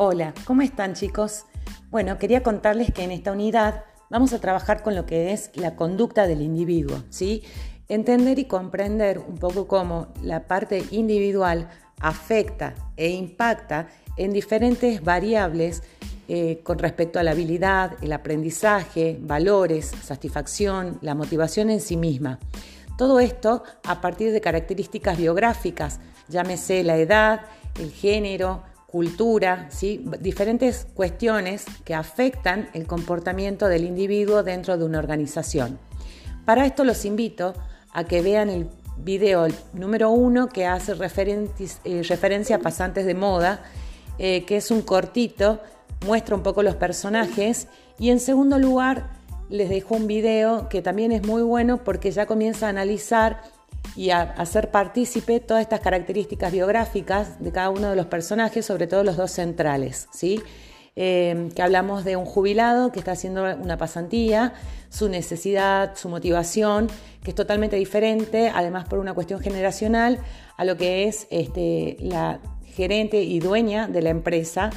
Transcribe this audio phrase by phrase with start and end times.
[0.00, 1.44] Hola, ¿cómo están chicos?
[1.90, 5.74] Bueno, quería contarles que en esta unidad vamos a trabajar con lo que es la
[5.74, 7.42] conducta del individuo, ¿sí?
[7.88, 11.68] Entender y comprender un poco cómo la parte individual
[12.00, 15.82] afecta e impacta en diferentes variables
[16.28, 22.38] eh, con respecto a la habilidad, el aprendizaje, valores, satisfacción, la motivación en sí misma.
[22.96, 27.40] Todo esto a partir de características biográficas, llámese la edad,
[27.80, 29.68] el género, cultura,
[30.20, 35.78] diferentes cuestiones que afectan el comportamiento del individuo dentro de una organización.
[36.46, 37.52] Para esto los invito
[37.92, 43.62] a que vean el video número uno que hace eh, referencia a pasantes de moda,
[44.18, 45.60] eh, que es un cortito,
[46.06, 49.10] muestra un poco los personajes y en segundo lugar
[49.50, 53.42] les dejo un video que también es muy bueno porque ya comienza a analizar
[53.98, 58.86] y a hacer partícipe todas estas características biográficas de cada uno de los personajes, sobre
[58.86, 60.40] todo los dos centrales, ¿sí?
[60.94, 64.52] Eh, que hablamos de un jubilado que está haciendo una pasantía,
[64.88, 66.86] su necesidad, su motivación,
[67.24, 70.20] que es totalmente diferente, además por una cuestión generacional,
[70.56, 74.70] a lo que es este, la gerente y dueña de la empresa.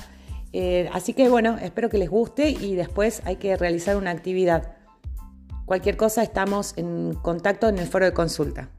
[0.52, 4.74] Eh, así que bueno, espero que les guste y después hay que realizar una actividad.
[5.66, 8.72] Cualquier cosa estamos en contacto en el foro de consulta.